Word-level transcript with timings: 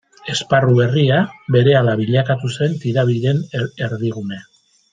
Esparru 0.35 0.77
berria 0.77 1.19
berehala 1.57 1.93
bilakatu 2.01 2.51
zen 2.57 2.75
tirabiren 2.87 3.45
erdigune. 3.89 4.43